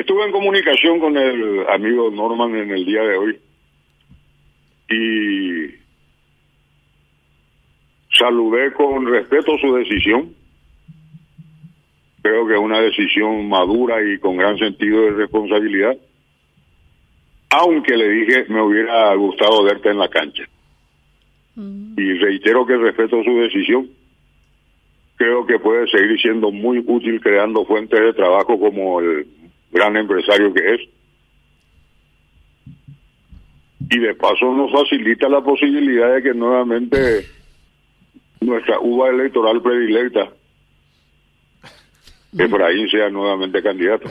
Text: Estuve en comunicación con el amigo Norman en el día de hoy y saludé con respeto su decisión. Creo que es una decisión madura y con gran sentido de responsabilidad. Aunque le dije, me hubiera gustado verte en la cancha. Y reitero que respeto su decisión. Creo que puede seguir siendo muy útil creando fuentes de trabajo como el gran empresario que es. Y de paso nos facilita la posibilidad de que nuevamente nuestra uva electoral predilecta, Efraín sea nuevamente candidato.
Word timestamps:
Estuve 0.00 0.24
en 0.24 0.32
comunicación 0.32 0.98
con 0.98 1.14
el 1.14 1.68
amigo 1.68 2.10
Norman 2.10 2.56
en 2.56 2.70
el 2.70 2.86
día 2.86 3.02
de 3.02 3.18
hoy 3.18 3.38
y 4.88 5.74
saludé 8.18 8.72
con 8.72 9.06
respeto 9.06 9.58
su 9.58 9.74
decisión. 9.74 10.34
Creo 12.22 12.46
que 12.46 12.54
es 12.54 12.58
una 12.58 12.80
decisión 12.80 13.46
madura 13.46 13.96
y 14.02 14.18
con 14.18 14.38
gran 14.38 14.56
sentido 14.56 15.02
de 15.02 15.10
responsabilidad. 15.10 15.94
Aunque 17.50 17.94
le 17.94 18.08
dije, 18.08 18.46
me 18.48 18.62
hubiera 18.62 19.14
gustado 19.16 19.62
verte 19.64 19.90
en 19.90 19.98
la 19.98 20.08
cancha. 20.08 20.44
Y 21.56 22.14
reitero 22.14 22.64
que 22.64 22.78
respeto 22.78 23.22
su 23.22 23.36
decisión. 23.36 23.90
Creo 25.16 25.44
que 25.44 25.58
puede 25.58 25.86
seguir 25.88 26.18
siendo 26.22 26.50
muy 26.50 26.78
útil 26.86 27.20
creando 27.20 27.66
fuentes 27.66 28.00
de 28.00 28.14
trabajo 28.14 28.58
como 28.58 29.00
el 29.00 29.26
gran 29.70 29.96
empresario 29.96 30.52
que 30.52 30.74
es. 30.74 30.80
Y 33.90 33.98
de 33.98 34.14
paso 34.14 34.52
nos 34.54 34.70
facilita 34.70 35.28
la 35.28 35.42
posibilidad 35.42 36.14
de 36.14 36.22
que 36.22 36.34
nuevamente 36.34 37.26
nuestra 38.40 38.78
uva 38.80 39.08
electoral 39.08 39.60
predilecta, 39.62 40.30
Efraín 42.38 42.88
sea 42.88 43.10
nuevamente 43.10 43.62
candidato. 43.62 44.10